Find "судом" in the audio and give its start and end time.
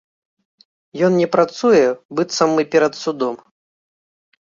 3.05-3.35